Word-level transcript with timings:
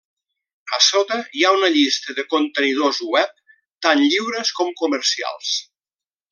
A 0.77 0.77
sota 0.85 1.17
hi 1.39 1.45
ha 1.45 1.51
una 1.57 1.69
llista 1.75 2.15
de 2.21 2.25
contenidors 2.33 3.03
web, 3.17 3.37
tant 3.87 4.05
lliures 4.07 4.55
com 4.61 4.77
comercials. 4.85 5.57